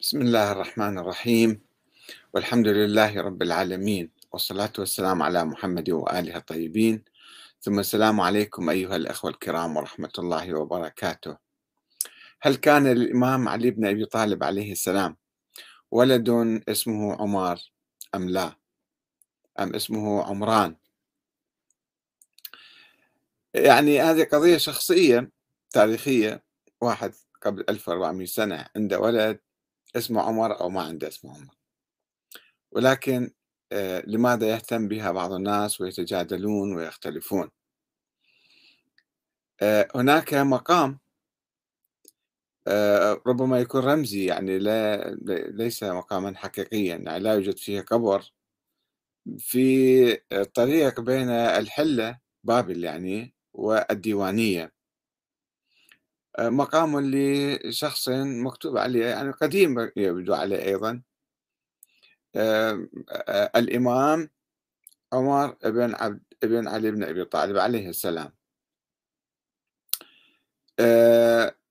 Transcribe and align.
بسم 0.00 0.20
الله 0.20 0.52
الرحمن 0.52 0.98
الرحيم. 0.98 1.60
والحمد 2.34 2.68
لله 2.68 3.20
رب 3.20 3.42
العالمين. 3.42 4.10
والصلاة 4.32 4.72
والسلام 4.78 5.22
على 5.22 5.44
محمد 5.44 5.90
وآله 5.90 6.36
الطيبين. 6.36 7.04
ثم 7.60 7.78
السلام 7.78 8.20
عليكم 8.20 8.70
أيها 8.70 8.96
الأخوة 8.96 9.30
الكرام 9.30 9.76
ورحمة 9.76 10.12
الله 10.18 10.54
وبركاته. 10.54 11.36
هل 12.42 12.56
كان 12.56 12.86
للإمام 12.86 13.48
علي 13.48 13.70
بن 13.70 13.86
أبي 13.86 14.04
طالب 14.04 14.44
عليه 14.44 14.72
السلام 14.72 15.16
ولد 15.90 16.28
اسمه 16.68 17.14
عمر 17.20 17.58
أم 18.14 18.28
لا؟ 18.28 18.52
أم 19.60 19.74
اسمه 19.74 20.24
عمران؟ 20.24 20.76
يعني 23.54 24.00
هذه 24.00 24.24
قضية 24.24 24.56
شخصية 24.56 25.30
تاريخية 25.70 26.42
واحد 26.80 27.12
قبل 27.42 27.64
1400 27.68 28.26
سنة 28.26 28.66
عنده 28.76 29.00
ولد 29.00 29.40
اسمه 29.96 30.22
عمر 30.22 30.60
أو 30.60 30.68
ما 30.70 30.82
عنده 30.82 31.08
اسمه 31.08 31.36
عمر. 31.36 31.54
ولكن 32.72 33.30
آه، 33.72 34.02
لماذا 34.06 34.48
يهتم 34.48 34.88
بها 34.88 35.12
بعض 35.12 35.32
الناس 35.32 35.80
ويتجادلون 35.80 36.76
ويختلفون؟ 36.76 37.50
آه، 39.62 39.88
هناك 39.94 40.34
مقام 40.34 40.98
آه، 42.66 43.22
ربما 43.26 43.60
يكون 43.60 43.80
رمزي 43.80 44.24
يعني 44.24 44.58
لا 44.58 45.10
ليس 45.50 45.82
مقاما 45.82 46.36
حقيقيا 46.36 46.96
يعني 46.96 47.18
لا 47.20 47.34
يوجد 47.34 47.56
فيه 47.58 47.80
قبر 47.80 48.32
في 49.38 50.18
الطريق 50.32 51.00
بين 51.00 51.30
الحلة 51.30 52.18
بابل 52.44 52.84
يعني 52.84 53.34
والديوانية. 53.52 54.72
مقام 56.38 57.00
لشخص 57.00 58.08
مكتوب 58.08 58.76
عليه 58.76 59.06
يعني 59.06 59.30
قديم 59.30 59.90
يبدو 59.96 60.34
عليه 60.34 60.64
أيضا. 60.64 61.02
الإمام 63.56 64.30
عمر 65.12 65.56
بن 65.64 65.94
عبد 65.94 66.22
بن 66.42 66.68
علي 66.68 66.90
بن 66.90 67.04
أبي 67.04 67.24
طالب 67.24 67.56
عليه 67.56 67.88
السلام. 67.88 68.32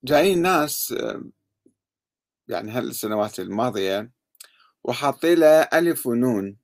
جايين 0.04 0.42
ناس 0.42 0.94
يعني 2.48 2.70
هالسنوات 2.70 3.40
الماضية 3.40 4.10
وحاطين 4.84 5.38
له 5.38 5.60
ألف 5.60 6.06
ونون 6.06 6.56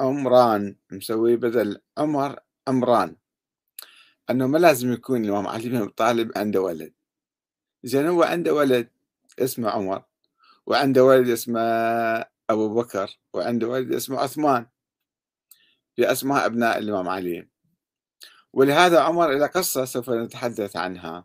عمران 0.00 0.76
مسوي 0.90 1.36
بدل 1.36 1.80
عمر 1.98 2.38
عمران. 2.68 3.16
أنه 4.30 4.46
ما 4.46 4.58
لازم 4.58 4.92
يكون 4.92 5.24
الإمام 5.24 5.46
علي 5.46 5.68
بن 5.68 5.76
أبي 5.76 5.92
طالب 5.92 6.38
عنده 6.38 6.60
ولد. 6.60 6.92
زين 7.82 8.06
هو 8.06 8.22
عنده 8.22 8.54
ولد 8.54 8.90
اسمه 9.38 9.70
عمر 9.70 10.02
وعنده 10.66 11.04
ولد 11.04 11.28
اسمه 11.28 11.60
أبو 12.50 12.74
بكر 12.74 13.18
وعنده 13.32 13.68
ولد 13.68 13.92
اسمه 13.92 14.18
عثمان. 14.20 14.66
في 15.96 16.12
أسماء 16.12 16.46
أبناء 16.46 16.78
الإمام 16.78 17.08
علي. 17.08 17.48
ولهذا 18.52 19.00
عمر 19.00 19.32
إلى 19.32 19.46
قصة 19.46 19.84
سوف 19.84 20.10
نتحدث 20.10 20.76
عنها. 20.76 21.24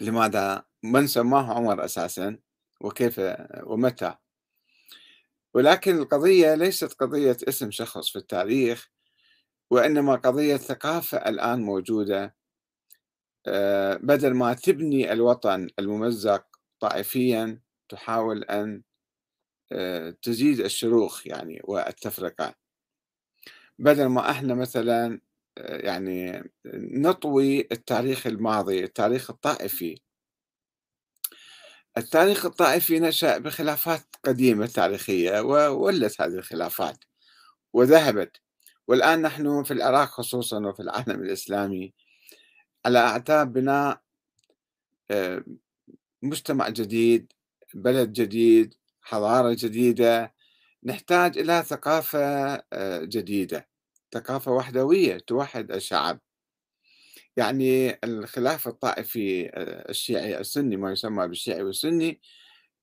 لماذا؟ 0.00 0.64
من 0.82 1.06
سماه 1.06 1.54
عمر 1.54 1.84
أساسا؟ 1.84 2.38
وكيف؟ 2.80 3.20
ومتى؟ 3.62 4.14
ولكن 5.54 5.98
القضية 5.98 6.54
ليست 6.54 6.92
قضية 6.92 7.36
اسم 7.48 7.70
شخص 7.70 8.10
في 8.10 8.16
التاريخ 8.16 8.90
وإنما 9.70 10.14
قضية 10.14 10.56
ثقافة 10.56 11.18
الآن 11.18 11.62
موجودة. 11.62 12.37
بدل 14.02 14.34
ما 14.34 14.54
تبني 14.54 15.12
الوطن 15.12 15.68
الممزق 15.78 16.44
طائفيا 16.80 17.60
تحاول 17.88 18.44
أن 18.44 18.82
آه، 19.72 20.10
تزيد 20.22 20.60
الشروخ 20.60 21.26
يعني 21.26 21.60
والتفرقة. 21.64 22.54
بدل 23.78 24.06
ما 24.06 24.30
إحنا 24.30 24.54
مثلا 24.54 25.20
آه، 25.58 25.76
يعني 25.86 26.44
نطوي 26.74 27.60
التاريخ 27.72 28.26
الماضي 28.26 28.84
التاريخ 28.84 29.30
الطائفي. 29.30 30.00
التاريخ 31.98 32.46
الطائفي 32.46 33.00
نشأ 33.00 33.38
بخلافات 33.38 34.16
قديمة 34.24 34.66
تاريخية 34.66 35.40
وولت 35.40 36.20
هذه 36.20 36.34
الخلافات 36.34 37.04
وذهبت. 37.72 38.40
والآن 38.88 39.22
نحن 39.22 39.62
في 39.64 39.70
العراق 39.74 40.08
خصوصا 40.08 40.66
وفي 40.66 40.80
العالم 40.80 41.22
الإسلامي 41.22 41.94
على 42.88 42.98
أعتاب 42.98 43.52
بناء 43.52 44.00
آه، 45.10 45.44
مجتمع 46.22 46.68
جديد 46.68 47.32
بلد 47.74 48.12
جديد 48.12 48.74
حضارة 49.02 49.56
جديدة. 49.58 50.34
نحتاج 50.84 51.38
إلى 51.38 51.62
ثقافة 51.62 52.18
آه، 52.72 53.04
جديدة 53.04 53.68
ثقافة 54.14 54.52
وحدوية 54.52 55.18
توحد 55.18 55.72
الشعب. 55.72 56.20
يعني 57.36 57.98
الخلاف 58.04 58.68
الطائفي 58.68 59.48
آه، 59.48 59.90
الشيعي 59.90 60.40
السني 60.40 60.76
ما 60.76 60.92
يسمى 60.92 61.28
بالشيعي 61.28 61.62
والسني 61.62 62.20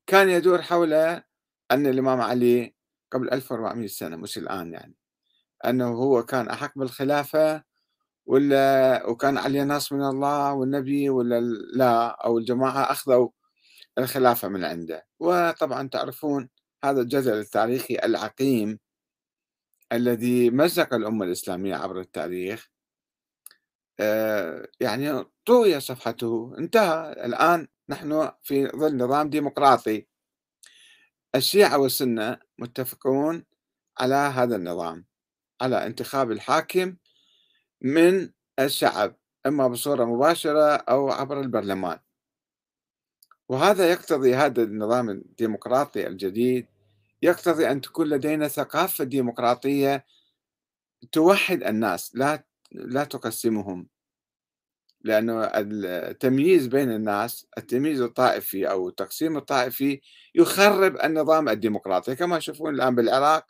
كان 0.08 0.30
يدور 0.30 0.62
حول 0.62 0.94
أن 0.94 1.88
الإمام 1.88 2.22
علي 2.22 2.76
قبل 3.12 3.30
1400 3.32 3.88
سنة 3.88 4.16
مش 4.18 4.38
الآن 4.38 4.74
يعني 4.74 4.96
أنه 5.66 5.88
هو 5.88 6.24
كان 6.26 6.50
أحق 6.50 6.74
بالخلافة 6.80 7.75
ولا 8.26 9.04
وكان 9.10 9.38
عليه 9.38 9.64
نص 9.64 9.94
من 9.94 10.04
الله 10.04 10.54
والنبي 10.54 11.10
ولا 11.10 11.40
لا 11.76 12.08
أو 12.26 12.38
الجماعة 12.38 12.92
أخذوا 12.92 13.30
الخلافة 13.98 14.48
من 14.48 14.66
عنده. 14.66 15.08
وطبعا 15.20 15.88
تعرفون 15.90 16.50
هذا 16.86 17.02
الجدل 17.02 17.34
التاريخي 17.40 17.96
العقيم 18.04 18.80
الذي 19.94 20.50
مزق 20.50 20.94
الأمة 20.94 21.26
الإسلامية 21.26 21.76
عبر 21.76 22.00
التاريخ. 22.00 22.70
آه، 24.00 24.68
يعني 24.80 25.26
طوي 25.46 25.80
صفحته 25.80 26.56
انتهى. 26.58 27.12
الآن 27.26 27.68
نحن 27.90 28.32
في 28.44 28.68
ظل 28.68 28.98
نظام 28.98 29.30
ديمقراطي. 29.30 30.08
الشيعة 31.36 31.78
والسنة 31.78 32.40
متفقون 32.60 33.46
على 34.00 34.16
هذا 34.16 34.56
النظام 34.56 35.06
على 35.62 35.86
انتخاب 35.86 36.32
الحاكم 36.32 36.96
من 37.82 38.30
الشعب 38.60 39.16
إما 39.46 39.68
بصورة 39.68 40.06
مباشرة 40.06 40.76
أو 40.76 41.12
عبر 41.12 41.42
البرلمان. 41.42 42.00
وهذا 43.50 43.92
يقتضي 43.92 44.36
هذا 44.36 44.64
النظام 44.64 45.10
الديمقراطي 45.10 46.08
الجديد 46.08 46.68
يقتضي 47.22 47.72
أن 47.72 47.82
تكون 47.82 48.10
لدينا 48.10 48.48
ثقافة 48.48 49.04
ديمقراطية 49.04 50.06
توحد 51.12 51.64
الناس 51.64 52.16
لا 52.16 52.46
لا 52.72 53.04
تقسمهم. 53.04 53.88
لأنه 55.02 55.44
التمييز 55.44 56.68
بين 56.68 56.92
الناس 56.92 57.48
التمييز 57.58 58.02
الطائفي 58.02 58.70
أو 58.72 58.90
التقسيم 58.90 59.38
الطائفي 59.38 60.02
يخرب 60.36 60.98
النظام 61.04 61.50
الديمقراطي. 61.50 62.16
كما 62.16 62.38
تشوفون 62.38 62.76
الآن 62.76 62.96
بالعراق 62.96 63.46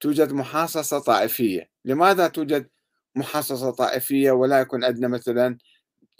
توجد 0.00 0.32
محاصصة 0.32 0.98
طائفية. 0.98 1.70
لماذا 1.84 2.28
توجد 2.28 2.70
محاصصة 3.16 3.70
طائفية 3.70 4.30
ولا 4.30 4.60
يكون 4.60 4.84
عندنا 4.84 5.08
مثلا 5.08 5.58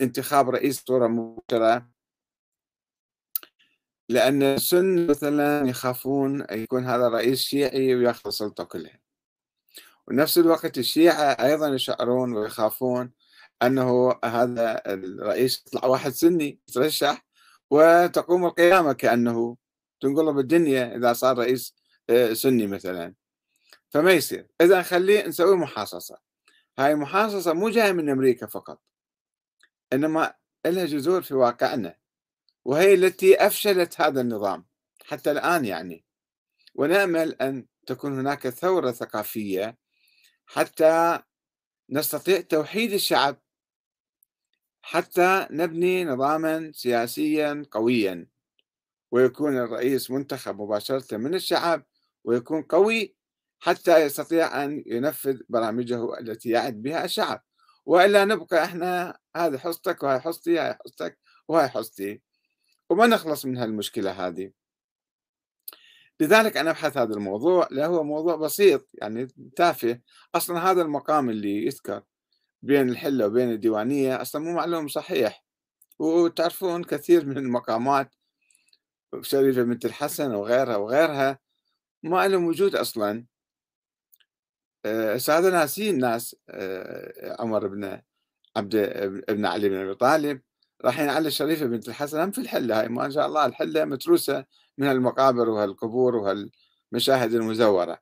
انتخاب 0.00 0.50
رئيس 0.50 0.82
صورة 0.88 1.06
مباشرة. 1.06 1.90
لأن 4.08 4.42
السن 4.42 5.06
مثلا 5.06 5.68
يخافون 5.68 6.46
يكون 6.50 6.84
هذا 6.86 7.08
رئيس 7.08 7.40
شيعي 7.40 7.94
ويأخذ 7.94 8.26
السلطة 8.26 8.64
كلها. 8.64 9.00
ونفس 10.08 10.38
الوقت 10.38 10.78
الشيعة 10.78 11.22
أيضا 11.22 11.68
يشعرون 11.68 12.32
ويخافون 12.32 13.12
أنه 13.62 14.18
هذا 14.24 14.82
الرئيس 14.86 15.64
يطلع 15.66 15.84
واحد 15.88 16.10
سني 16.10 16.60
يترشح 16.68 17.26
وتقوم 17.70 18.46
القيامة 18.46 18.92
كأنه 18.92 19.56
تنقلب 20.00 20.38
الدنيا 20.38 20.96
إذا 20.96 21.12
صار 21.12 21.38
رئيس 21.38 21.74
آه، 22.10 22.32
سني 22.32 22.66
مثلا. 22.66 23.14
فما 23.90 24.12
يصير. 24.12 24.46
إذا 24.60 24.82
خليه 24.82 25.26
نسوي 25.26 25.56
محاصصة. 25.56 26.29
هاي 26.80 26.92
المحاصصة 26.92 27.52
مو 27.52 27.68
جاية 27.68 27.92
من 27.92 28.08
أمريكا 28.08 28.46
فقط 28.46 28.82
إنما 29.92 30.34
لها 30.66 30.86
جذور 30.86 31.22
في 31.22 31.34
واقعنا 31.34 31.96
وهي 32.64 32.94
التي 32.94 33.46
أفشلت 33.46 34.00
هذا 34.00 34.20
النظام 34.20 34.66
حتى 35.04 35.30
الآن 35.30 35.64
يعني. 35.64 36.04
ونأمل 36.74 37.34
أن 37.34 37.66
تكون 37.86 38.18
هناك 38.18 38.48
ثورة 38.48 38.90
ثقافية 38.90 39.78
حتى 40.46 41.22
نستطيع 41.90 42.40
توحيد 42.40 42.92
الشعب 42.92 43.36
حتى 44.82 45.46
نبني 45.50 46.04
نظاما 46.04 46.72
سياسيا 46.74 47.64
قويا 47.70 48.26
ويكون 49.10 49.58
الرئيس 49.58 50.10
منتخب 50.10 50.62
مباشرة 50.62 51.16
من 51.16 51.34
الشعب 51.34 51.84
ويكون 52.24 52.62
قوي 52.62 53.16
حتى 53.60 53.98
يستطيع 53.98 54.64
أن 54.64 54.82
ينفذ 54.86 55.38
برامجه 55.48 56.18
التي 56.20 56.50
يعد 56.50 56.82
بها 56.82 57.04
الشعب. 57.04 57.42
وإلا 57.86 58.24
نبقى 58.24 58.64
إحنا 58.64 59.18
هذه 59.36 59.58
حصتك 59.58 60.02
وهي 60.02 60.20
حصتي 60.20 60.58
هاي 60.58 60.74
حصتك 60.74 61.18
وهي 61.48 61.68
حصتي. 61.68 62.22
وما 62.90 63.06
نخلص 63.06 63.46
من 63.46 63.56
هالمشكلة 63.56 64.26
هذه. 64.26 64.52
لذلك 66.20 66.56
أنا 66.56 66.70
أبحث 66.70 66.96
هذا 66.96 67.14
الموضوع 67.14 67.68
لأنه 67.70 67.96
هو 67.96 68.04
موضوع 68.04 68.36
بسيط 68.36 68.88
يعني 68.94 69.28
تافه. 69.56 70.00
أصلا 70.34 70.70
هذا 70.70 70.82
المقام 70.82 71.30
اللي 71.30 71.66
يذكر 71.66 72.02
بين 72.62 72.88
الحلة 72.88 73.26
وبين 73.26 73.50
الديوانية 73.50 74.22
أصلا 74.22 74.42
مو 74.42 74.52
معلوم 74.52 74.88
صحيح. 74.88 75.44
وتعرفون 75.98 76.84
كثير 76.84 77.26
من 77.26 77.38
المقامات 77.38 78.14
شريفة 79.22 79.62
بنت 79.62 79.84
الحسن 79.84 80.34
وغيرها 80.34 80.76
وغيرها 80.76 81.38
ما 82.02 82.28
لهم 82.28 82.44
وجود 82.44 82.76
أصلا. 82.76 83.26
آه، 84.84 85.20
هذا 85.28 85.50
ناسين 85.50 85.98
ناس 85.98 86.36
آه، 86.50 87.36
عمر 87.40 87.66
بن 87.68 88.00
عبد 88.56 88.74
ابن 89.28 89.46
علي 89.46 89.68
بن 89.68 89.76
أبي 89.76 89.94
طالب 89.94 90.42
رايحين 90.84 91.08
على 91.08 91.28
الشريفة 91.28 91.66
بنت 91.66 91.88
الحسن 91.88 92.20
هم 92.20 92.30
في 92.30 92.40
الحلة 92.40 92.80
هاي 92.80 92.88
ما 92.88 93.10
شاء 93.10 93.26
الله 93.26 93.46
الحلة 93.46 93.84
متروسة 93.84 94.44
من 94.78 94.86
المقابر 94.90 95.48
وهالقبور 95.48 96.16
وهالمشاهد 96.16 97.34
المزورة. 97.34 97.98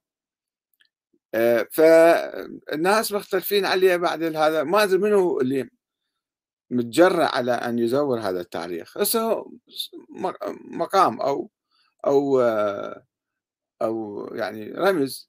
آه، 1.34 1.68
فالناس 1.72 3.12
مختلفين 3.12 3.64
عليه 3.66 3.96
بعد 3.96 4.22
هذا 4.22 4.64
ما 4.64 4.82
أدري 4.82 4.98
منو 4.98 5.40
اللي 5.40 5.70
متجرأ 6.70 7.24
على 7.26 7.52
أن 7.52 7.78
يزور 7.78 8.20
هذا 8.20 8.40
التاريخ. 8.40 8.98
هسه 8.98 9.52
مقام 10.70 11.20
أو 11.20 11.50
أو 12.06 12.40
أو 13.82 14.26
يعني 14.34 14.70
رمز. 14.72 15.27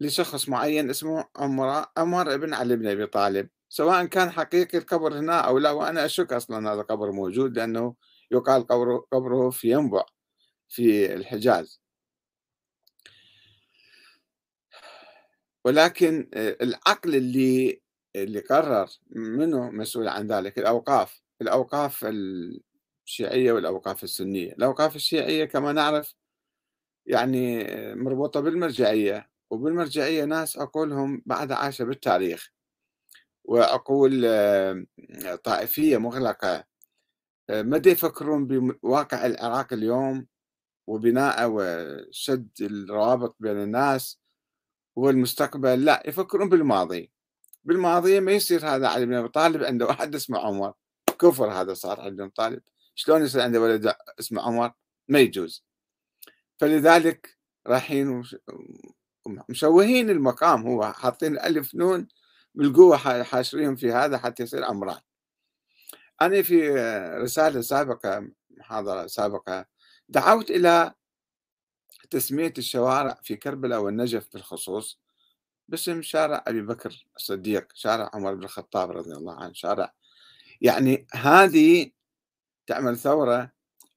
لشخص 0.00 0.48
معين 0.48 0.90
اسمه 0.90 1.24
عمر 1.36 1.86
عمر 1.96 2.36
بن 2.36 2.54
علي 2.54 2.76
بن 2.76 2.86
أبي 2.88 3.06
طالب. 3.06 3.48
سواء 3.68 4.04
كان 4.04 4.30
حقيقي 4.30 4.78
القبر 4.78 5.18
هنا 5.18 5.40
أو 5.40 5.58
لا 5.58 5.70
وأنا 5.70 6.04
أشك 6.04 6.32
أصلا 6.32 6.72
هذا 6.72 6.80
القبر 6.80 7.12
موجود 7.12 7.58
لأنه 7.58 7.94
يقال 8.30 8.66
قبره 8.66 9.06
قبره 9.12 9.50
في 9.50 9.70
ينبع 9.70 10.04
في 10.68 11.14
الحجاز. 11.14 11.80
ولكن 15.64 16.30
العقل 16.34 17.14
اللي 17.14 17.82
اللي 18.16 18.40
قرر 18.40 18.88
منه 19.10 19.70
مسؤول 19.70 20.08
عن 20.08 20.26
ذلك 20.26 20.58
الأوقاف 20.58 21.22
الأوقاف 21.42 22.06
الشيعية 23.06 23.52
والأوقاف 23.52 24.04
السنية. 24.04 24.52
الأوقاف 24.52 24.96
الشيعية 24.96 25.44
كما 25.44 25.72
نعرف 25.72 26.14
يعني 27.06 27.64
مربوطة 27.94 28.40
بالمرجعية. 28.40 29.30
وبالمرجعية 29.50 30.24
ناس 30.24 30.58
عقولهم 30.58 31.22
بعد 31.26 31.52
عاشه 31.52 31.84
بالتاريخ 31.84 32.50
وعقول 33.44 34.22
طائفية 35.44 35.98
مغلقة 35.98 36.64
ما 37.48 37.82
يفكرون 37.86 38.46
بواقع 38.46 39.26
العراق 39.26 39.72
اليوم 39.72 40.26
وبناءه 40.86 41.46
وشد 41.46 42.48
الروابط 42.60 43.36
بين 43.40 43.62
الناس 43.62 44.20
والمستقبل 44.96 45.84
لا 45.84 46.02
يفكرون 46.06 46.48
بالماضي. 46.48 47.10
بالماضي 47.64 48.20
ما 48.20 48.32
يصير 48.32 48.66
هذا 48.66 48.88
علي 48.88 49.06
بن 49.06 49.14
أبي 49.14 49.28
طالب 49.28 49.64
عنده 49.64 49.86
واحد 49.88 50.14
اسمه 50.14 50.38
عمر. 50.38 50.72
كفر 51.18 51.50
هذا 51.52 51.74
صار 51.74 52.00
علي 52.00 52.10
بن 52.10 52.28
طالب. 52.28 52.62
شلون 52.94 53.22
يصير 53.22 53.40
عنده 53.40 53.60
ولد 53.60 53.94
اسمه 54.20 54.42
عمر؟ 54.42 54.72
ما 55.08 55.18
يجوز. 55.18 55.64
فلذلك 56.58 57.38
رايحين 57.66 58.22
مشوهين 59.48 60.10
المقام 60.10 60.66
هو 60.66 60.92
حاطين 60.92 61.38
الف 61.38 61.74
نون 61.74 62.08
بالقوة 62.54 62.96
حاشرين 63.22 63.76
في 63.76 63.92
هذا 63.92 64.18
حتى 64.18 64.42
يصير 64.42 64.64
عمران 64.64 65.00
أنا 66.22 66.42
في 66.42 66.70
رسالة 67.18 67.60
سابقة 67.60 68.28
محاضرة 68.50 69.06
سابقة 69.06 69.66
دعوت 70.08 70.50
إلى 70.50 70.94
تسمية 72.10 72.52
الشوارع 72.58 73.20
في 73.22 73.36
كربلاء 73.36 73.80
والنجف 73.80 74.28
بالخصوص 74.32 75.00
باسم 75.68 76.02
شارع 76.02 76.44
أبي 76.46 76.62
بكر 76.62 77.06
الصديق 77.16 77.66
شارع 77.74 78.10
عمر 78.14 78.34
بن 78.34 78.44
الخطاب 78.44 78.90
رضي 78.90 79.12
الله 79.12 79.34
عنه 79.34 79.52
شارع. 79.52 79.94
يعني 80.60 81.06
هذه 81.14 81.90
تعمل 82.66 82.98
ثورة 82.98 83.52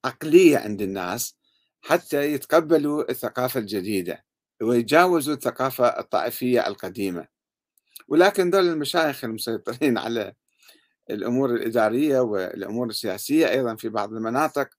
عقلية 0.06 0.58
عند 0.58 0.82
الناس 0.82 1.38
حتى 1.82 2.34
يتقبلوا 2.34 3.12
الثقافة 3.12 3.60
الجديدة. 3.60 4.26
ويتجاوزوا 4.62 5.34
الثقافة 5.34 5.88
الطائفية 5.88 6.68
القديمة. 6.68 7.28
ولكن 8.08 8.50
دول 8.50 8.68
المشايخ 8.68 9.24
المسيطرين 9.24 9.98
على 10.06 10.34
الأمور 11.10 11.56
الإدارية 11.56 12.20
والأمور 12.20 12.88
السياسية 12.88 13.50
أيضا 13.50 13.76
في 13.76 13.90
بعض 13.90 14.14
المناطق 14.14 14.70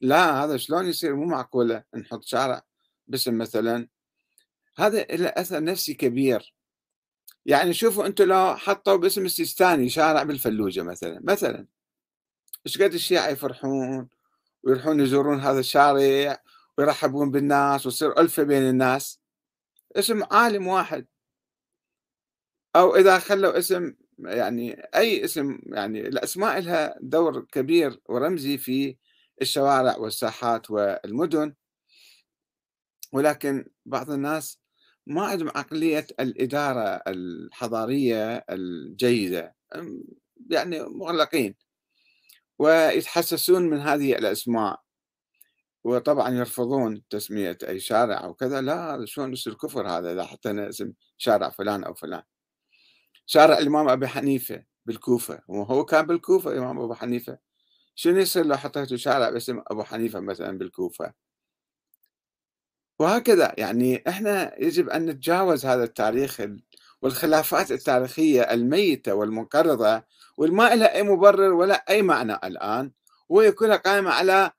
لا 0.00 0.44
هذا 0.44 0.56
شلون 0.56 0.86
يصير؟ 0.86 1.16
مو 1.16 1.24
معقولة 1.24 1.84
نحط 1.96 2.24
شارع 2.24 2.62
باسم 3.06 3.38
مثلا. 3.38 3.88
هذا 4.76 5.02
له 5.02 5.28
أثر 5.28 5.64
نفسي 5.64 5.94
كبير. 5.94 6.54
يعني 7.46 7.74
شوفوا 7.74 8.06
أنتم 8.06 8.24
لو 8.24 8.56
حطوا 8.56 8.96
باسم 8.96 9.24
السيستاني 9.24 9.88
شارع 9.88 10.22
بالفلوجة 10.22 10.82
مثلا 10.82 11.20
مثلا. 11.24 11.66
إيش 12.66 12.82
قد 12.82 12.94
الشيعة 12.94 13.28
يفرحون 13.28 14.08
ويروحون 14.62 15.00
يزورون 15.00 15.40
هذا 15.40 15.60
الشارع 15.60 16.42
ويرحبون 16.80 17.30
بالناس 17.30 17.86
ويصير 17.86 18.20
ألفة 18.20 18.42
بين 18.42 18.62
الناس. 18.62 19.20
اسم 19.96 20.22
عالم 20.30 20.66
واحد. 20.66 21.06
أو 22.76 22.96
إذا 22.96 23.18
خلوا 23.18 23.58
اسم 23.58 23.94
يعني 24.18 24.72
أي 24.94 25.24
اسم 25.24 25.58
يعني 25.66 26.00
الأسماء 26.00 26.60
لها 26.60 26.94
دور 27.00 27.40
كبير 27.52 28.00
ورمزي 28.08 28.58
في 28.58 28.96
الشوارع 29.42 29.96
والساحات 29.96 30.70
والمدن. 30.70 31.54
ولكن 33.12 33.70
بعض 33.86 34.10
الناس 34.10 34.60
ما 35.06 35.22
عندهم 35.26 35.48
عقلية 35.48 36.06
الإدارة 36.20 37.02
الحضارية 37.06 38.44
الجيدة 38.50 39.56
يعني 40.50 40.82
مغلقين. 40.82 41.54
ويتحسسون 42.58 43.62
من 43.62 43.78
هذه 43.80 44.12
الأسماء. 44.12 44.89
وطبعا 45.84 46.30
يرفضون 46.30 47.02
تسمية 47.10 47.58
أي 47.68 47.80
شارع 47.80 48.24
أو 48.24 48.34
كذا 48.34 48.60
لا 48.60 49.04
شلون 49.06 49.32
يصير 49.32 49.54
كفر 49.54 49.88
هذا 49.88 50.12
إذا 50.12 50.24
حطينا 50.24 50.68
اسم 50.68 50.92
شارع 51.18 51.50
فلان 51.50 51.84
أو 51.84 51.94
فلان. 51.94 52.22
شارع 53.26 53.58
الإمام 53.58 53.88
أبي 53.88 54.08
حنيفة 54.08 54.64
بالكوفة 54.86 55.40
وهو 55.48 55.84
كان 55.84 56.06
بالكوفة 56.06 56.52
الإمام 56.52 56.78
أبو 56.78 56.94
حنيفة. 56.94 57.38
شنو 57.94 58.18
يصير 58.18 58.46
لو 58.46 58.56
حطيتوا 58.56 58.96
شارع 58.96 59.30
باسم 59.30 59.62
أبو 59.66 59.82
حنيفة 59.84 60.20
مثلا 60.20 60.58
بالكوفة؟ 60.58 61.12
وهكذا 62.98 63.54
يعني 63.58 64.04
إحنا 64.08 64.62
يجب 64.62 64.88
أن 64.88 65.06
نتجاوز 65.06 65.66
هذا 65.66 65.84
التاريخ 65.84 66.42
والخلافات 67.02 67.72
التاريخية 67.72 68.42
الميتة 68.42 69.14
والمنقرضة 69.14 70.02
والما 70.36 70.74
لها 70.74 70.94
أي 70.94 71.02
مبرر 71.02 71.52
ولا 71.52 71.84
أي 71.90 72.02
معنى 72.02 72.34
الآن 72.44 72.92
وهي 73.28 73.52
كلها 73.52 73.76
قائمة 73.76 74.10
على 74.10 74.50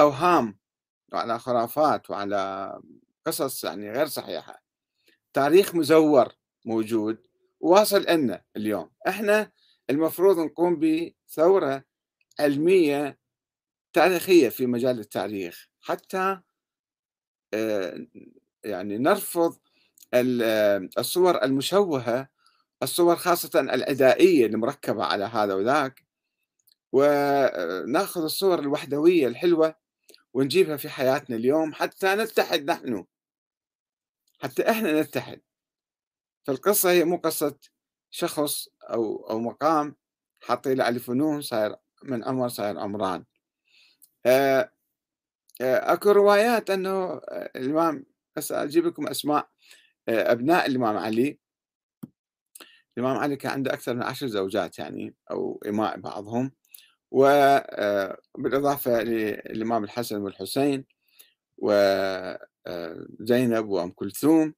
أوهام 0.00 0.58
وعلى 1.12 1.38
خرافات 1.38 2.10
وعلى 2.10 2.72
قصص 3.26 3.64
يعني 3.64 3.90
غير 3.92 4.06
صحيحة. 4.06 4.62
تاريخ 5.32 5.74
مزور 5.74 6.28
موجود 6.64 7.26
واصل 7.60 8.04
لنا 8.08 8.44
اليوم. 8.56 8.90
إحنا 9.08 9.52
المفروض 9.90 10.38
نقوم 10.38 10.80
بثورة 10.80 11.84
علمية 12.40 13.18
تاريخية 13.92 14.48
في 14.48 14.66
مجال 14.66 14.98
التاريخ 15.00 15.68
حتى 15.80 16.40
آه، 17.54 18.06
يعني 18.64 18.98
نرفض 18.98 19.58
الصور 20.98 21.44
المشوهة 21.44 22.28
الصور 22.82 23.16
خاصة 23.16 23.60
العدائية 23.60 24.46
المركبة 24.46 25.04
على 25.04 25.24
هذا 25.24 25.54
وذاك 25.54 26.04
وناخذ 26.92 28.22
الصور 28.22 28.58
الوحدوية 28.58 29.26
الحلوة 29.26 29.74
ونجيبها 30.38 30.76
في 30.76 30.88
حياتنا 30.88 31.36
اليوم 31.36 31.74
حتى 31.74 32.14
نتحد 32.14 32.70
نحن. 32.70 33.04
حتى 34.42 34.70
إحنا 34.70 35.02
نتحد. 35.02 35.40
فالقصة 36.46 36.90
هي 36.90 37.04
مو 37.04 37.16
قصة 37.16 37.58
شخص 38.10 38.68
أو 38.82 39.30
أو 39.30 39.38
مقام 39.38 39.96
حاطين 40.42 40.72
له 40.78 40.88
ألف 40.88 41.08
ونون 41.08 41.40
صاير 41.40 41.76
من 42.02 42.24
عمر 42.24 42.48
صاير 42.48 42.78
عمران. 42.78 43.24
آه، 44.26 44.72
آه، 45.60 45.92
أكو 45.92 46.10
روايات 46.10 46.70
أنه 46.70 47.20
الإمام 47.56 48.06
بس 48.36 48.52
أجيب 48.52 48.86
لكم 48.86 49.08
أسماء. 49.08 49.48
آه، 50.08 50.32
أبناء 50.32 50.66
الإمام 50.66 50.96
علي. 50.96 51.38
الإمام 52.98 53.16
علي 53.16 53.36
كان 53.36 53.52
عنده 53.52 53.72
أكثر 53.72 53.94
من 53.94 54.02
عشر 54.02 54.26
زوجات 54.26 54.78
يعني 54.78 55.14
أو 55.30 55.62
إماء 55.66 56.00
بعضهم. 56.00 56.52
وبالإضافة 57.10 59.02
للإمام 59.02 59.84
الحسن 59.84 60.20
والحسين 60.22 60.84
وزينب 61.58 62.38
وأم 63.68 63.90
كلثوم 63.90 64.54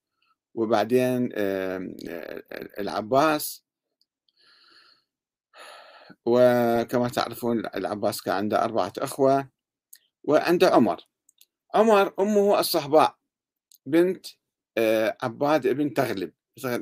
وبعدين 0.55 1.29
العباس. 2.79 3.65
وكما 6.27 7.09
تعرفون 7.09 7.67
العباس 7.75 8.23
كان 8.23 8.35
عنده 8.35 8.65
أربعة 8.65 8.93
أخوة 8.99 9.49
وعنده 10.25 10.69
عمر. 10.71 11.01
عمر 11.75 12.15
أمه 12.21 12.61
الصهباء 12.61 13.17
بنت 13.87 14.27
آه، 14.79 15.17
عباد 15.23 15.69
بن 15.69 15.95
تغلب 15.95 16.33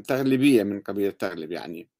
تغلبية 0.08 0.62
من 0.62 0.80
قبيلة 0.80 1.10
تغلب 1.10 1.52
يعني. 1.52 1.80
آه، 1.80 1.97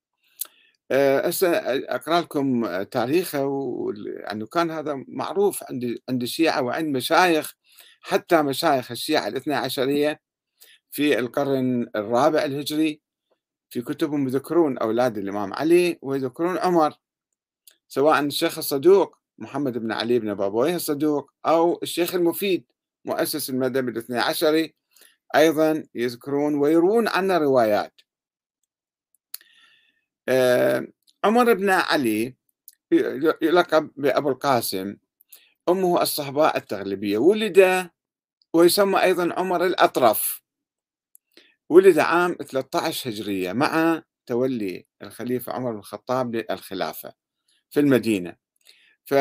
هسه 0.92 1.48
أقرأ 1.88 2.20
لكم 2.20 2.82
تاريخه 2.82 3.46
وانه 3.46 4.46
كان 4.46 4.70
هذا 4.70 5.04
معروف 5.08 5.64
عند 5.70 5.98
عند 6.08 6.22
الشيعة 6.22 6.62
وعند 6.62 6.96
مشايخ 6.96 7.54
حتى 8.00 8.42
مشايخ 8.42 8.90
الشيعة 8.90 9.28
الاثنى 9.28 9.54
عشرية 9.54 10.20
في 10.90 11.18
القرن 11.18 11.86
الرابع 11.96 12.44
الهجري 12.44 13.00
في 13.70 13.82
كتبهم 13.82 14.28
يذكرون 14.28 14.78
أولاد 14.78 15.18
الإمام 15.18 15.54
علي 15.54 15.98
ويذكرون 16.02 16.58
عمر 16.58 16.94
سواء 17.88 18.20
الشيخ 18.20 18.58
الصدوق 18.58 19.16
محمد 19.38 19.78
بن 19.78 19.92
علي 19.92 20.18
بن 20.18 20.34
بابويه 20.34 20.76
الصدوق 20.76 21.30
أو 21.46 21.78
الشيخ 21.82 22.14
المفيد 22.14 22.64
مؤسس 23.04 23.50
المذهب 23.50 23.88
الاثني 23.88 24.18
عشري 24.18 24.74
أيضا 25.36 25.84
يذكرون 25.94 26.54
ويروون 26.54 27.08
عنا 27.08 27.38
روايات. 27.38 27.92
آه، 28.00 28.07
عمر 31.24 31.52
بن 31.54 31.70
علي 31.70 32.34
يلقب 33.42 33.90
بأبو 33.96 34.28
القاسم 34.28 34.96
أمه 35.68 36.02
الصهباء 36.02 36.56
التغلبية 36.56 37.18
ولد 37.18 37.90
ويسمى 38.54 39.02
أيضا 39.02 39.34
عمر 39.36 39.66
الأطرف. 39.66 40.42
ولد 41.68 41.98
عام 41.98 42.36
13 42.48 43.10
هجرية 43.10 43.52
مع 43.52 44.02
تولي 44.26 44.86
الخليفة 45.02 45.52
عمر 45.52 45.72
بن 45.72 45.78
الخطاب 45.78 46.34
للخلافة 46.36 47.12
في 47.70 47.80
المدينة. 47.80 48.36
ف 49.04 49.14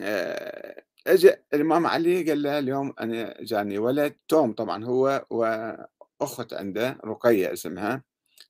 آه، 0.00 0.84
اجى 1.06 1.34
الإمام 1.54 1.86
علي 1.86 2.22
قال 2.28 2.42
له 2.42 2.58
اليوم 2.58 2.94
أنا 3.00 3.42
جاني 3.42 3.78
ولد 3.78 4.16
توم 4.28 4.52
طبعا 4.52 4.84
هو 4.84 5.26
وأخت 5.30 6.52
عنده 6.52 6.98
رقية 7.04 7.52
اسمها 7.52 8.02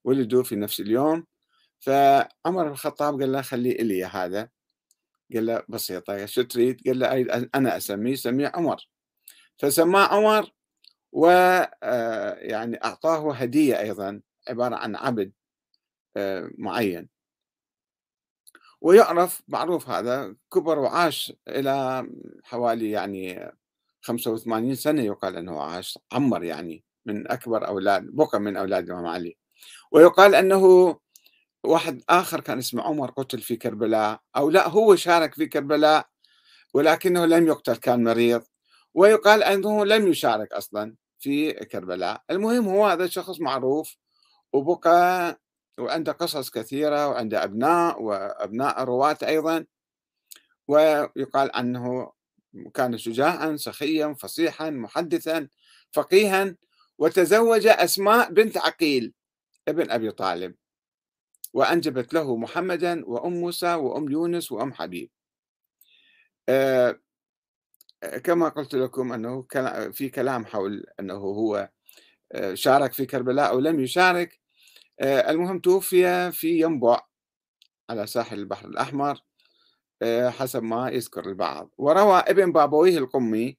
ولدوا 0.05 0.43
في 0.43 0.57
نفس 0.57 0.81
اليوم. 0.81 1.27
فعمر 1.81 2.65
بن 2.65 2.71
الخطاب 2.71 3.21
قال 3.21 3.33
له 3.33 3.43
خليه 3.43 3.73
إلي 3.73 4.05
هذا. 4.05 4.49
قال 5.35 5.47
له 5.47 5.63
بسيطة 5.69 6.27
شو 6.27 6.43
تريد؟ 6.43 6.81
قال 6.87 6.99
له 6.99 7.49
أنا 7.55 7.77
أسميه 7.77 8.15
سميه 8.15 8.53
عمر. 8.55 8.89
فسماه 9.59 10.07
عمر 10.07 10.51
ويعني 11.13 12.77
آه، 12.77 12.85
أعطاه 12.85 13.35
هدية 13.35 13.81
أيضا 13.81 14.21
عبارة 14.49 14.77
عن 14.77 14.97
عبد 14.97 15.33
آه، 16.17 16.51
معين. 16.59 17.09
ويعرف 18.81 19.43
معروف 19.49 19.89
هذا 19.89 20.37
كبر 20.53 20.79
وعاش 20.79 21.33
إلى 21.49 22.07
حوالي 22.45 22.91
يعني 22.91 23.53
85 24.03 24.75
سنة 24.75 25.03
يقال 25.03 25.37
أنه 25.37 25.63
عاش 25.63 25.99
عمر 26.13 26.45
يعني 26.45 26.85
من 27.07 27.31
أكبر 27.31 27.67
أولاد 27.69 28.07
بقى 28.07 28.41
من 28.41 28.57
أولاد 28.57 28.85
الإمام 28.85 29.07
علي. 29.07 29.37
ويقال 29.93 30.35
أنه 30.35 30.97
واحد 31.65 32.03
آخر 32.09 32.41
كان 32.41 32.59
اسمه 32.59 32.83
عمر 32.83 33.11
قتل 33.11 33.41
في 33.41 33.57
كربلاء 33.57 34.21
أو 34.37 34.51
لا 34.51 34.69
هو 34.69 34.97
شارك 34.97 35.35
في 35.35 35.47
كربلاء 35.47 36.09
ولكنه 36.75 37.27
لم 37.27 37.47
يقتل 37.47 37.77
كان 37.77 38.05
مريض 38.05 38.45
ويقال 38.95 39.43
أنه 39.43 39.85
لم 39.85 40.07
يشارك 40.09 40.53
أصلا 40.53 40.95
في 41.19 41.53
كربلاء. 41.53 42.23
المهم 42.31 42.69
هو 42.69 42.87
هذا 42.87 43.07
شخص 43.07 43.41
معروف 43.41 43.97
وبقى 44.53 45.41
وعنده 45.79 46.13
قصص 46.13 46.51
كثيرة 46.51 47.09
وعنده 47.09 47.45
أبناء 47.45 48.03
وأبناء 48.03 48.85
رواة 48.85 49.19
أيضا 49.23 49.65
ويقال 50.69 51.51
عنه 51.55 52.13
كان 52.75 52.99
شجاعا 52.99 53.57
سخيا 53.57 54.15
فصيحا 54.21 54.71
محدثا 54.71 55.49
فقيها 55.93 56.57
وتزوج 56.99 57.67
أسماء 57.67 58.33
بنت 58.33 58.57
عقيل 58.59 59.13
ابن 59.69 59.91
أبي 59.91 60.11
طالب. 60.11 60.55
وأنجبت 61.53 62.15
له 62.15 62.37
محمدا 62.37 63.07
وأم 63.07 63.33
موسى 63.33 63.75
وأم 63.75 64.13
يونس 64.13 64.53
وأم 64.53 64.73
حبيب. 64.73 65.11
آه، 66.49 67.01
كما 68.25 68.49
قلت 68.49 68.75
لكم 68.75 69.13
أنه 69.13 69.47
في 69.93 70.09
كلام 70.09 70.47
حول 70.47 70.85
أنه 71.01 71.15
هو 71.15 71.71
آه، 72.33 72.55
شارك 72.55 72.93
في 72.93 73.07
كربلاء 73.07 73.51
أو 73.51 73.59
لم 73.61 73.81
يشارك. 73.81 74.41
آه، 75.01 75.31
المهم 75.31 75.59
توفي 75.61 76.33
في 76.33 76.61
ينبع 76.61 77.01
على 77.91 78.07
ساحل 78.07 78.39
البحر 78.39 78.69
الأحمر 78.69 79.21
حسب 80.29 80.63
ما 80.63 80.91
يذكر 80.91 81.29
البعض. 81.29 81.71
وروى 81.79 82.19
ابن 82.19 82.53
بابويه 82.53 82.99
القمي 82.99 83.59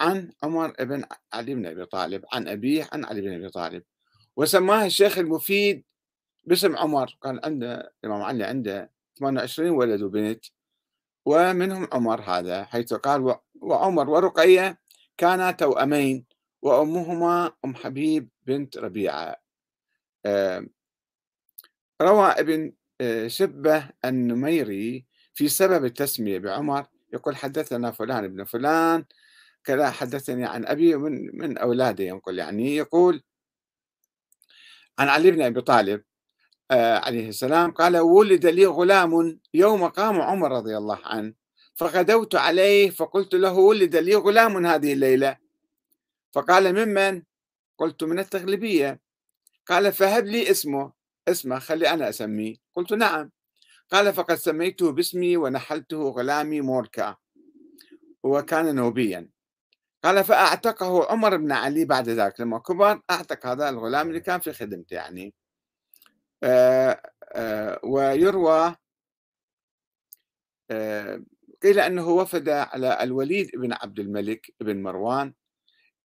عن 0.00 0.32
عمر 0.42 0.72
بن 0.80 1.04
علي 1.32 1.54
بن 1.54 1.66
أبي 1.66 1.86
طالب 1.86 2.24
عن 2.32 2.48
أبيه 2.48 2.88
عن 2.92 3.04
علي 3.04 3.20
بن 3.20 3.34
أبي 3.34 3.48
طالب. 3.48 3.82
وسماه 4.36 4.86
الشيخ 4.86 5.18
المفيد 5.18 5.84
باسم 6.46 6.76
عمر 6.76 7.18
كان 7.22 7.40
عنده 7.44 7.92
الإمام 8.04 8.22
علي 8.22 8.44
عنده 8.44 8.90
28 9.18 9.70
ولد 9.70 10.02
وبنت 10.02 10.44
ومنهم 11.26 11.88
عمر 11.92 12.20
هذا 12.20 12.64
حيث 12.64 12.94
قال 12.94 13.36
وعمر 13.60 14.10
ورقية 14.10 14.78
كانا 15.16 15.50
توأمين 15.50 16.26
وأمهما 16.62 17.52
أم 17.64 17.74
حبيب 17.74 18.28
بنت 18.46 18.78
ربيعة. 18.78 19.36
روى 22.02 22.26
ابن 22.26 22.72
آه، 23.00 23.26
شبة 23.28 23.90
النميري 24.04 25.06
في 25.34 25.48
سبب 25.48 25.84
التسمية 25.84 26.38
بعمر 26.38 26.86
يقول 27.12 27.36
حدثنا 27.36 27.90
فلان 27.92 28.24
ابن 28.24 28.44
فلان 28.44 29.04
كذا 29.64 29.90
حدثني 29.90 30.44
عن 30.44 30.66
أبي 30.66 30.96
من, 30.96 31.38
من 31.38 31.58
أولاده. 31.58 32.04
ينقل 32.04 32.38
يعني 32.38 32.76
يقول 32.76 33.22
عن 34.98 35.08
علي 35.08 35.30
بن 35.30 35.42
أبي 35.42 35.60
طالب 35.60 36.02
عليه 36.70 37.28
السلام 37.28 37.70
قال 37.70 37.96
ولد 37.96 38.46
لي 38.46 38.66
غلام 38.66 39.40
يوم 39.54 39.88
قام 39.88 40.20
عمر 40.20 40.52
رضي 40.52 40.76
الله 40.76 40.98
عنه 41.04 41.34
فغدوت 41.76 42.34
عليه 42.34 42.90
فقلت 42.90 43.34
له 43.34 43.52
ولد 43.52 43.96
لي 43.96 44.14
غلام 44.14 44.66
هذه 44.66 44.92
الليلة. 44.92 45.36
فقال 46.32 46.86
ممن؟ 46.86 47.22
قلت 47.78 48.04
من 48.04 48.18
التغلبية. 48.18 49.00
قال 49.66 49.92
فهب 49.92 50.24
لي 50.26 50.50
اسمه. 50.50 50.92
اسمه 51.28 51.58
خلي 51.58 51.90
أنا 51.90 52.08
أسميه. 52.08 52.56
قلت 52.74 52.92
نعم. 52.92 53.30
قال 53.92 54.12
فقد 54.12 54.34
سميته 54.34 54.92
باسمي 54.92 55.36
ونحلته 55.36 56.08
غلامي 56.08 56.60
موركا. 56.60 57.16
وكان 58.22 58.74
نوبيا. 58.74 59.28
قال 60.04 60.24
فأعتقه 60.24 61.10
عمر 61.12 61.36
بن 61.36 61.52
علي 61.52 61.84
بعد 61.84 62.08
ذلك 62.08 62.40
لما 62.40 62.58
كبر 62.58 63.00
أعتق 63.10 63.46
هذا 63.46 63.68
الغلام 63.68 64.08
اللي 64.08 64.20
كان 64.20 64.40
في 64.40 64.52
خدمته 64.52 64.94
يعني. 64.94 65.24
آه، 65.26 65.30
آه، 65.30 65.45
ويروى 67.82 68.76
آه، 70.70 71.22
قيل 71.62 71.80
أنه 71.80 72.08
وفد 72.08 72.48
على 72.48 73.02
الوليد 73.02 73.50
بن 73.54 73.72
عبد 73.72 73.98
الملك 73.98 74.54
بن 74.60 74.82
مروان 74.82 75.32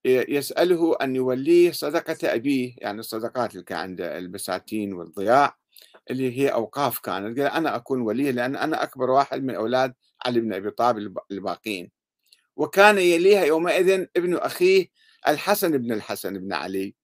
يسأله 0.06 0.98
أن 1.02 1.16
يوليه 1.16 1.72
صدقة 1.72 2.18
أبيه 2.24 2.76
يعني 2.78 3.00
الصدقات 3.00 3.52
اللي 3.54 3.64
كان 3.64 3.78
عنده 3.78 4.18
البساتين 4.18 4.94
والضياع 4.94 5.58
اللي 6.12 6.40
هي 6.40 6.50
أوقاف 6.50 7.00
كانت. 7.00 7.40
قال 7.40 7.48
أنا 7.48 7.76
أكون 7.76 8.02
وليه 8.02 8.32
لأن 8.32 8.56
أنا 8.56 8.84
أكبر 8.84 9.10
واحد 9.10 9.44
من 9.44 9.56
أولاد 9.56 9.94
علي 10.26 10.40
بن 10.40 10.54
أبي 10.54 10.72
طالب 10.72 11.18
الباقين. 11.32 11.92
وكان 12.56 12.98
يليها 12.98 13.46
يومئذ 13.46 14.06
ابن 14.18 14.38
أخيه 14.38 14.88
الحسن 15.28 15.78
بن 15.78 15.92
الحسن 15.92 16.40
بن 16.40 16.54
علي. 16.54 16.96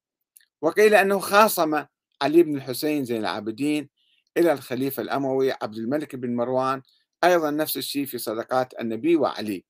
وقيل 0.62 0.96
أنه 0.96 1.20
خاصم 1.20 1.86
علي 2.22 2.44
بن 2.44 2.56
الحسين 2.56 3.06
زين 3.06 3.20
العابدين 3.20 3.90
إلى 4.38 4.52
الخليفة 4.52 5.02
الأموي 5.04 5.52
عبد 5.52 5.78
الملك 5.78 6.16
بن 6.16 6.36
مروان 6.36 6.82
أيضا 7.24 7.52
نفس 7.52 7.78
الشيء 7.78 8.06
في 8.06 8.18
صدقات 8.18 8.80
النبي 8.80 9.16
وعلي. 9.16 9.66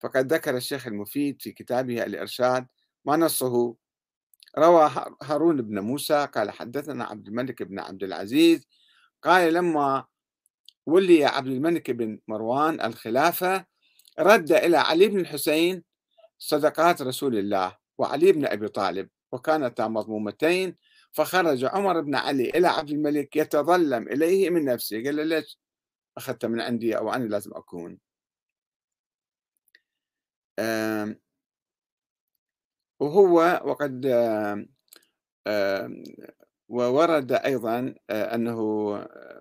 فقد 0.00 0.32
ذكر 0.32 0.56
الشيخ 0.56 0.86
المفيد 0.86 1.42
في 1.42 1.52
كتابه 1.52 2.02
الإرشاد 2.04 2.66
ما 3.04 3.16
نصه. 3.16 3.76
روى 4.58 4.90
هارون 5.22 5.62
بن 5.62 5.78
موسى 5.78 6.28
قال 6.34 6.50
حدثنا 6.50 7.04
عبد 7.04 7.28
الملك 7.28 7.62
بن 7.62 7.78
عبد 7.78 8.02
العزيز 8.02 8.66
قال 9.22 9.52
لما 9.54 10.04
ولي 10.86 11.24
عبد 11.24 11.46
الملك 11.46 11.90
بن 11.90 12.20
مروان 12.28 12.80
الخلافة 12.80 13.66
رد 14.18 14.52
إلى 14.52 14.76
علي 14.76 15.08
بن 15.08 15.20
الحسين 15.20 15.82
صدقات 16.38 17.02
رسول 17.02 17.38
الله 17.38 17.76
وعلي 17.98 18.32
بن 18.32 18.46
أبي 18.46 18.68
طالب 18.68 19.08
وكانتا 19.32 19.88
مضمومتين 19.88 20.76
فخرج 21.16 21.64
عمر 21.64 22.00
بن 22.00 22.14
علي 22.14 22.50
إلى 22.50 22.68
عبد 22.68 22.90
الملك 22.90 23.36
يتظلم 23.36 24.08
إليه 24.08 24.50
من 24.50 24.64
نفسه 24.64 24.96
قال 25.04 25.16
له 25.16 25.22
ليش 25.24 25.58
أخذت 26.18 26.44
من 26.46 26.60
عندي 26.60 26.98
أو 26.98 27.12
أنا 27.12 27.24
لازم 27.24 27.50
أكون؟ 27.54 27.98
وهو 33.00 33.60
وقد 33.64 34.06
وورد 36.68 37.32
أيضا 37.32 37.94
أنه 38.10 38.58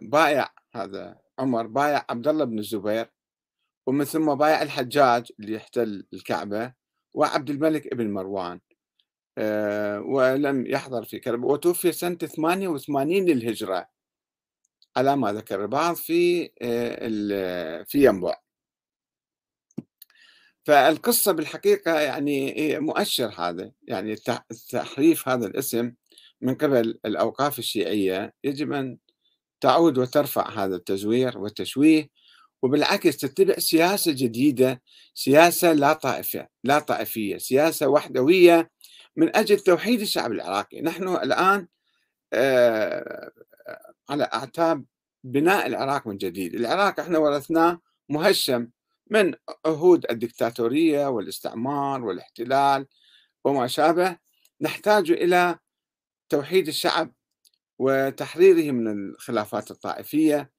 بايع 0.02 0.50
هذا 0.76 1.20
عمر 1.40 1.68
بايع 1.68 2.06
عبد 2.10 2.28
الله 2.28 2.46
بن 2.46 2.60
الزبير 2.60 3.12
ومن 3.88 4.06
ثم 4.06 4.36
بايع 4.36 4.62
الحجاج 4.62 5.32
اللي 5.40 5.58
احتل 5.58 6.08
الكعبة 6.14 6.74
وعبد 7.14 7.50
الملك 7.50 7.88
ابن 7.88 8.14
مروان. 8.14 8.56
آه، 8.56 8.65
ولم 10.06 10.66
يحضر 10.68 11.06
في 11.06 11.20
كربلاء 11.20 11.52
وتوفي 11.52 11.92
سنة 11.92 12.16
88 12.18 13.26
للهجرة. 13.26 13.88
على 14.98 15.16
ما 15.16 15.34
ذكر 15.34 15.62
البعض 15.64 15.96
في 15.96 16.52
آه، 16.62 17.84
في 17.84 18.06
ينبع 18.06 18.36
فالقصة 20.66 21.32
بالحقيقة 21.32 22.00
يعني 22.00 22.80
مؤشر 22.80 23.34
هذا 23.38 23.72
يعني 23.88 24.16
تحريف 24.70 25.28
هذا 25.30 25.48
الاسم 25.48 25.94
من 26.42 26.56
قبل 26.56 27.00
الأوقاف 27.06 27.60
الشيعية. 27.60 28.34
يجب 28.44 28.72
أن 28.74 28.98
تعود 29.62 29.98
وترفع 29.98 30.50
هذا 30.50 30.76
التزوير 30.76 31.38
والتشويه 31.38 32.10
وبالعكس 32.64 33.18
تتبع 33.18 33.54
سياسة 33.58 34.12
جديدة 34.12 34.82
سياسة 35.14 35.74
لا 35.74 35.94
طائفة 35.94 36.48
لا 36.64 36.80
طائفية 36.80 37.38
سياسة 37.38 37.88
وحدوية 37.88 38.72
من 39.16 39.36
أجل 39.36 39.60
توحيد 39.60 40.02
الشعب 40.02 40.32
العراقي. 40.32 40.82
نحن 40.82 41.08
الآن 41.08 41.68
آه، 42.34 43.32
على 44.10 44.24
أعتاب 44.34 44.86
بناء 45.24 45.68
العراق 45.68 46.08
من 46.08 46.18
جديد. 46.18 46.56
العراق 46.56 47.00
إحنا 47.00 47.18
ورثناه 47.18 47.82
مهشم 48.10 48.68
من 49.12 49.34
عهود 49.66 50.06
الدكتاتورية 50.12 51.08
والاستعمار 51.08 52.06
والاحتلال 52.06 52.88
وما 53.44 53.68
شابه. 53.68 54.18
نحتاج 54.62 55.12
إلى 55.12 55.60
توحيد 56.30 56.68
الشعب 56.68 57.12
وتحريره 57.80 58.72
من 58.72 58.88
الخلافات 58.88 59.72
الطائفية 59.72 60.52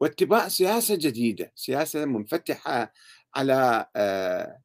واتباع 0.00 0.48
سياسة 0.48 0.94
جديدة 0.94 1.52
سياسة 1.54 2.04
منفتحة 2.04 2.92
على 3.34 3.86
آه، 3.96 4.60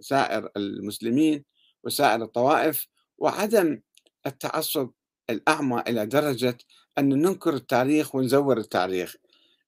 سائر 0.00 0.48
المسلمين. 0.56 1.44
وسائر 1.84 2.22
الطوائف 2.22 2.86
وعدم 3.18 3.80
التعصب 4.26 4.90
الأعمى 5.30 5.82
إلى 5.88 6.06
درجة 6.06 6.58
أن 6.98 7.08
ننكر 7.08 7.54
التاريخ 7.54 8.14
ونزور 8.14 8.58
التاريخ. 8.58 9.16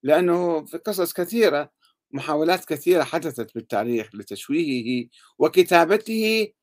لأنه 0.03 0.65
في 0.65 0.77
قصص 0.77 1.13
كثيرة 1.13 1.71
محاولات 2.11 2.65
كثيرة 2.65 3.03
حدثت 3.03 3.55
بالتاريخ 3.55 4.15
لتشويهه 4.15 5.09
وكتابته 5.39 6.53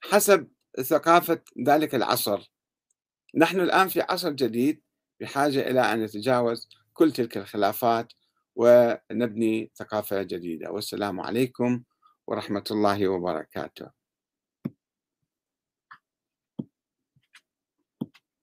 حسب 0.00 0.48
ثقافة 0.80 1.40
ذلك 1.66 1.94
العصر. 1.94 2.52
نحن 3.34 3.60
الآن 3.60 3.88
في 3.88 4.00
عصر 4.00 4.30
جديد 4.30 4.82
بحاجة 5.20 5.70
إلى 5.70 5.80
أن 5.80 6.02
نتجاوز 6.02 6.68
كل 6.92 7.12
تلك 7.12 7.36
الخلافات 7.36 8.12
ونبني 8.54 9.70
ثقافة 9.74 10.22
جديدة. 10.22 10.70
والسلام 10.70 11.20
عليكم 11.20 11.82
ورحمة 12.26 12.64
الله 12.70 13.08
وبركاته. 13.08 14.01